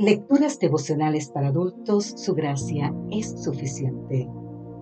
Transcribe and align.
Lecturas 0.00 0.58
devocionales 0.58 1.28
para 1.28 1.48
adultos, 1.48 2.06
su 2.16 2.34
gracia 2.34 2.90
es 3.10 3.38
suficiente. 3.42 4.26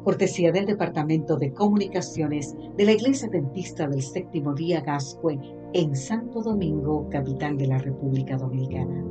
Cortesía 0.05 0.53
del 0.53 0.65
Departamento 0.65 1.37
de 1.37 1.53
Comunicaciones 1.53 2.55
de 2.77 2.85
la 2.85 2.93
Iglesia 2.93 3.29
Dentista 3.29 3.89
del 3.89 4.01
Séptimo 4.01 4.55
Día 4.55 4.81
Gascue 4.81 5.37
en 5.73 5.97
Santo 5.97 6.41
Domingo, 6.41 7.09
capital 7.11 7.59
de 7.59 7.67
la 7.67 7.79
República 7.79 8.37
Dominicana. 8.37 9.05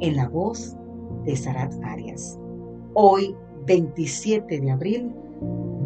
En 0.00 0.16
la 0.16 0.28
voz 0.28 0.76
de 1.24 1.34
Sarat 1.34 1.72
Arias. 1.84 2.38
Hoy, 2.92 3.34
27 3.64 4.60
de 4.60 4.70
abril, 4.70 5.10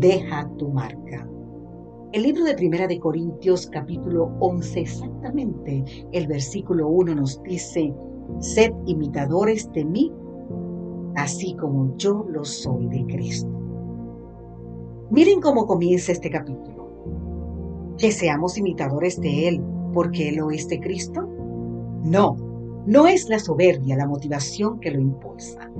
deja 0.00 0.50
tu 0.58 0.70
marca. 0.70 1.30
El 2.10 2.24
libro 2.24 2.42
de 2.42 2.56
Primera 2.56 2.88
de 2.88 2.98
Corintios 2.98 3.68
capítulo 3.68 4.36
11 4.40 4.80
exactamente, 4.80 5.84
el 6.10 6.26
versículo 6.26 6.88
1 6.88 7.14
nos 7.14 7.40
dice, 7.44 7.94
sed 8.40 8.72
imitadores 8.86 9.70
de 9.72 9.84
mí, 9.84 10.12
así 11.16 11.54
como 11.56 11.96
yo 11.96 12.24
lo 12.28 12.44
soy 12.44 12.88
de 12.88 13.04
Cristo. 13.06 13.50
Miren 15.10 15.40
cómo 15.40 15.66
comienza 15.66 16.12
este 16.12 16.30
capítulo. 16.30 16.74
Que 17.98 18.10
seamos 18.10 18.58
imitadores 18.58 19.20
de 19.20 19.48
Él, 19.48 19.62
porque 19.92 20.28
Él 20.30 20.36
lo 20.36 20.50
es 20.50 20.68
de 20.68 20.80
Cristo. 20.80 21.28
No, 22.02 22.36
no 22.86 23.06
es 23.06 23.28
la 23.28 23.38
soberbia 23.38 23.96
la 23.96 24.06
motivación 24.06 24.80
que 24.80 24.90
lo 24.90 25.00
impulsa. 25.00 25.70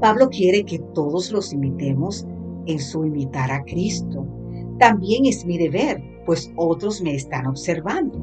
Pablo 0.00 0.28
quiere 0.28 0.64
que 0.64 0.78
todos 0.94 1.32
los 1.32 1.52
imitemos 1.52 2.26
en 2.66 2.78
su 2.78 3.04
imitar 3.04 3.50
a 3.50 3.62
Cristo 3.64 4.26
también 4.78 5.24
es 5.24 5.46
mi 5.46 5.56
deber, 5.56 6.02
pues 6.26 6.52
otros 6.56 7.00
me 7.00 7.14
están 7.14 7.46
observando. 7.46 8.18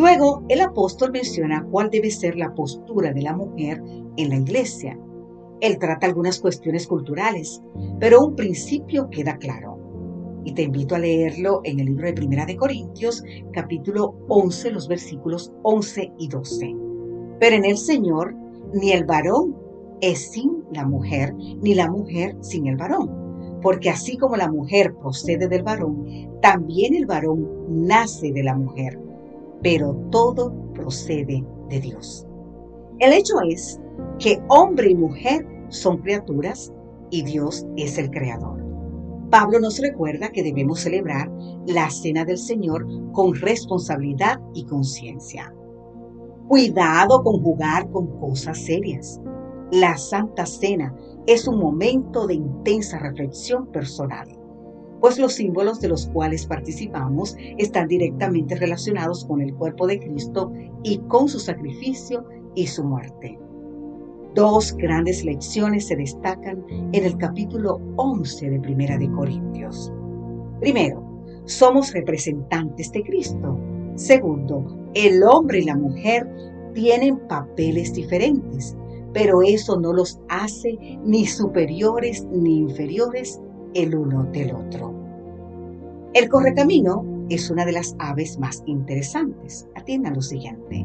Luego, 0.00 0.42
el 0.48 0.62
apóstol 0.62 1.12
menciona 1.12 1.62
cuál 1.70 1.90
debe 1.90 2.10
ser 2.10 2.34
la 2.34 2.54
postura 2.54 3.12
de 3.12 3.20
la 3.20 3.36
mujer 3.36 3.82
en 4.16 4.30
la 4.30 4.36
iglesia. 4.36 4.98
Él 5.60 5.78
trata 5.78 6.06
algunas 6.06 6.40
cuestiones 6.40 6.86
culturales, 6.86 7.60
pero 7.98 8.24
un 8.24 8.34
principio 8.34 9.10
queda 9.10 9.36
claro. 9.36 9.78
Y 10.42 10.54
te 10.54 10.62
invito 10.62 10.94
a 10.94 11.00
leerlo 11.00 11.60
en 11.64 11.80
el 11.80 11.86
libro 11.88 12.06
de 12.06 12.14
Primera 12.14 12.46
de 12.46 12.56
Corintios, 12.56 13.22
capítulo 13.52 14.14
11, 14.28 14.70
los 14.70 14.88
versículos 14.88 15.52
11 15.64 16.14
y 16.18 16.28
12. 16.28 16.74
Pero 17.38 17.56
en 17.56 17.66
el 17.66 17.76
Señor, 17.76 18.34
ni 18.72 18.92
el 18.92 19.04
varón 19.04 19.54
es 20.00 20.30
sin 20.30 20.64
la 20.72 20.86
mujer, 20.86 21.34
ni 21.34 21.74
la 21.74 21.90
mujer 21.90 22.38
sin 22.40 22.68
el 22.68 22.78
varón 22.78 23.20
porque 23.60 23.90
así 23.90 24.16
como 24.16 24.38
la 24.38 24.50
mujer 24.50 24.94
procede 24.94 25.46
del 25.46 25.62
varón, 25.62 26.06
también 26.40 26.94
el 26.94 27.04
varón 27.04 27.46
nace 27.68 28.32
de 28.32 28.42
la 28.42 28.54
mujer, 28.54 28.98
pero 29.62 29.94
todo 30.10 30.52
procede 30.74 31.44
de 31.68 31.80
Dios. 31.80 32.26
El 32.98 33.12
hecho 33.12 33.40
es 33.48 33.80
que 34.18 34.42
hombre 34.48 34.90
y 34.90 34.94
mujer 34.94 35.46
son 35.68 35.98
criaturas 35.98 36.72
y 37.10 37.22
Dios 37.22 37.66
es 37.76 37.98
el 37.98 38.10
creador. 38.10 38.60
Pablo 39.30 39.60
nos 39.60 39.78
recuerda 39.78 40.30
que 40.30 40.42
debemos 40.42 40.80
celebrar 40.80 41.30
la 41.66 41.88
cena 41.90 42.24
del 42.24 42.38
Señor 42.38 42.86
con 43.12 43.34
responsabilidad 43.34 44.40
y 44.54 44.64
conciencia. 44.64 45.54
Cuidado 46.48 47.22
con 47.22 47.40
jugar 47.42 47.88
con 47.90 48.18
cosas 48.18 48.58
serias. 48.58 49.20
La 49.70 49.96
Santa 49.96 50.46
Cena 50.46 50.92
es 51.26 51.46
un 51.46 51.60
momento 51.60 52.26
de 52.26 52.34
intensa 52.34 52.98
reflexión 52.98 53.66
personal, 53.68 54.28
pues 55.00 55.18
los 55.18 55.34
símbolos 55.34 55.80
de 55.80 55.88
los 55.88 56.06
cuales 56.08 56.46
participamos 56.46 57.36
están 57.58 57.88
directamente 57.88 58.54
relacionados 58.54 59.24
con 59.24 59.40
el 59.40 59.54
cuerpo 59.54 59.86
de 59.86 59.98
Cristo 59.98 60.52
y 60.82 60.98
con 61.08 61.28
su 61.28 61.40
sacrificio 61.40 62.24
y 62.54 62.66
su 62.66 62.84
muerte. 62.84 63.38
Dos 64.34 64.76
grandes 64.76 65.24
lecciones 65.24 65.86
se 65.88 65.96
destacan 65.96 66.64
en 66.92 67.04
el 67.04 67.16
capítulo 67.16 67.80
11 67.96 68.50
de 68.50 68.60
Primera 68.60 68.96
de 68.96 69.10
Corintios. 69.10 69.92
Primero, 70.60 71.02
somos 71.46 71.92
representantes 71.92 72.92
de 72.92 73.02
Cristo. 73.02 73.58
Segundo, 73.96 74.64
el 74.94 75.22
hombre 75.24 75.60
y 75.60 75.64
la 75.64 75.76
mujer 75.76 76.28
tienen 76.74 77.18
papeles 77.26 77.92
diferentes 77.92 78.76
pero 79.12 79.42
eso 79.42 79.78
no 79.80 79.92
los 79.92 80.20
hace 80.28 80.78
ni 81.04 81.26
superiores 81.26 82.26
ni 82.30 82.58
inferiores 82.58 83.40
el 83.74 83.94
uno 83.94 84.24
del 84.32 84.54
otro. 84.54 84.94
El 86.12 86.28
correcamino 86.28 87.04
es 87.28 87.50
una 87.50 87.64
de 87.64 87.72
las 87.72 87.94
aves 87.98 88.38
más 88.38 88.62
interesantes. 88.66 89.68
Atiendan 89.76 90.14
lo 90.14 90.22
siguiente. 90.22 90.84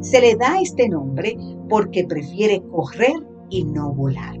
Se 0.00 0.20
le 0.20 0.34
da 0.36 0.60
este 0.60 0.88
nombre 0.88 1.36
porque 1.68 2.04
prefiere 2.04 2.62
correr 2.70 3.22
y 3.50 3.64
no 3.64 3.92
volar. 3.92 4.38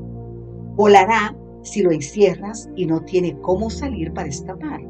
Volará 0.74 1.36
si 1.62 1.82
lo 1.82 1.90
encierras 1.90 2.68
y 2.76 2.86
no 2.86 3.02
tiene 3.02 3.38
cómo 3.40 3.68
salir 3.68 4.12
para 4.12 4.28
escapar. 4.28 4.80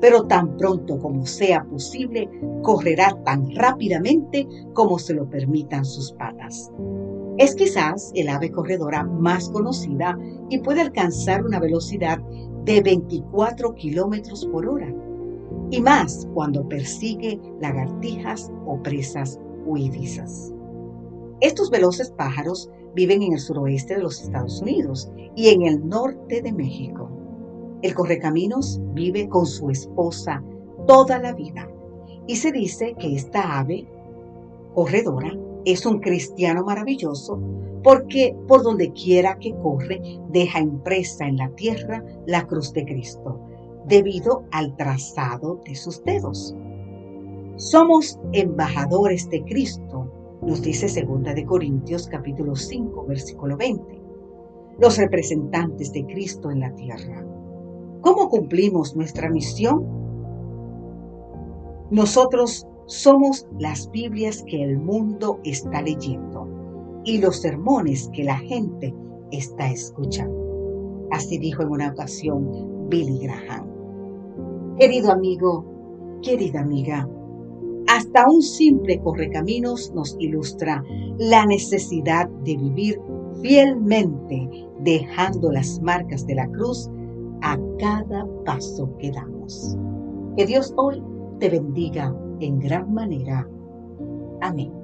Pero 0.00 0.24
tan 0.24 0.56
pronto 0.56 0.98
como 0.98 1.26
sea 1.26 1.64
posible, 1.64 2.28
correrá 2.62 3.16
tan 3.24 3.54
rápidamente 3.54 4.46
como 4.72 4.98
se 4.98 5.14
lo 5.14 5.28
permitan 5.28 5.84
sus 5.84 6.12
patas. 6.12 6.72
Es 7.38 7.54
quizás 7.54 8.12
el 8.14 8.28
ave 8.28 8.50
corredora 8.50 9.04
más 9.04 9.48
conocida 9.48 10.18
y 10.50 10.58
puede 10.58 10.82
alcanzar 10.82 11.44
una 11.44 11.58
velocidad 11.60 12.18
de 12.64 12.82
24 12.82 13.74
kilómetros 13.74 14.46
por 14.46 14.68
hora 14.68 14.92
y 15.70 15.80
más 15.80 16.28
cuando 16.34 16.68
persigue 16.68 17.40
lagartijas 17.60 18.52
o 18.66 18.82
presas 18.82 19.40
huidizas. 19.64 20.52
Estos 21.40 21.70
veloces 21.70 22.10
pájaros 22.10 22.70
viven 22.94 23.22
en 23.22 23.32
el 23.32 23.40
suroeste 23.40 23.96
de 23.96 24.02
los 24.02 24.22
Estados 24.22 24.60
Unidos 24.60 25.10
y 25.34 25.48
en 25.48 25.62
el 25.62 25.88
norte 25.88 26.42
de 26.42 26.52
México. 26.52 27.10
El 27.80 27.94
correcaminos 27.94 28.80
vive 28.92 29.28
con 29.28 29.46
su 29.46 29.70
esposa 29.70 30.44
toda 30.86 31.18
la 31.18 31.32
vida 31.32 31.68
y 32.26 32.36
se 32.36 32.52
dice 32.52 32.94
que 32.98 33.16
esta 33.16 33.58
ave 33.58 33.88
corredora 34.74 35.32
es 35.64 35.86
un 35.86 36.00
cristiano 36.00 36.64
maravilloso 36.64 37.40
porque 37.82 38.36
por 38.46 38.62
donde 38.62 38.92
quiera 38.92 39.38
que 39.38 39.54
corre 39.56 40.00
deja 40.30 40.60
impresa 40.60 41.26
en 41.26 41.36
la 41.36 41.48
tierra 41.50 42.04
la 42.26 42.46
cruz 42.46 42.72
de 42.72 42.84
Cristo, 42.84 43.40
debido 43.86 44.44
al 44.52 44.76
trazado 44.76 45.60
de 45.64 45.74
sus 45.74 46.02
dedos. 46.04 46.54
Somos 47.56 48.18
embajadores 48.32 49.28
de 49.30 49.42
Cristo, 49.44 50.10
nos 50.42 50.62
dice 50.62 50.86
2 51.04 51.34
de 51.34 51.44
Corintios 51.44 52.08
capítulo 52.08 52.56
5 52.56 53.04
versículo 53.06 53.56
20. 53.56 54.00
Los 54.80 54.96
representantes 54.98 55.92
de 55.92 56.04
Cristo 56.06 56.50
en 56.50 56.60
la 56.60 56.74
tierra. 56.74 57.24
¿Cómo 58.00 58.28
cumplimos 58.28 58.96
nuestra 58.96 59.30
misión? 59.30 59.84
Nosotros 61.90 62.66
somos 62.86 63.46
las 63.58 63.90
Biblias 63.90 64.44
que 64.46 64.62
el 64.62 64.78
mundo 64.78 65.40
está 65.44 65.82
leyendo 65.82 66.48
y 67.04 67.18
los 67.18 67.40
sermones 67.40 68.10
que 68.12 68.24
la 68.24 68.36
gente 68.36 68.94
está 69.30 69.70
escuchando. 69.70 71.08
Así 71.10 71.38
dijo 71.38 71.62
en 71.62 71.70
una 71.70 71.88
ocasión 71.90 72.88
Billy 72.88 73.18
Graham. 73.18 73.66
Querido 74.78 75.12
amigo, 75.12 75.64
querida 76.22 76.60
amiga, 76.60 77.08
hasta 77.88 78.28
un 78.28 78.42
simple 78.42 79.00
correcaminos 79.00 79.92
nos 79.94 80.16
ilustra 80.18 80.82
la 81.18 81.44
necesidad 81.46 82.28
de 82.44 82.56
vivir 82.56 83.00
fielmente 83.42 84.48
dejando 84.80 85.50
las 85.50 85.80
marcas 85.82 86.26
de 86.26 86.36
la 86.36 86.48
cruz 86.48 86.90
a 87.42 87.58
cada 87.78 88.26
paso 88.44 88.96
que 88.98 89.10
damos. 89.10 89.76
Que 90.36 90.46
Dios 90.46 90.72
hoy 90.76 91.02
te 91.38 91.50
bendiga 91.50 92.16
en 92.40 92.58
gran 92.58 92.92
manera. 92.92 93.48
Amén. 94.40 94.81